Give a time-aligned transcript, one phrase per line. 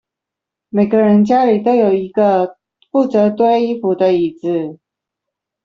[0.69, 2.57] 每個人家裡都有一個
[2.91, 4.79] 負責堆衣服的椅子